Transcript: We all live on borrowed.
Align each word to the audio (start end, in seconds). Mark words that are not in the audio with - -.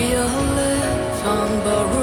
We 0.00 0.16
all 0.16 0.44
live 0.54 1.26
on 1.26 1.60
borrowed. 1.62 1.99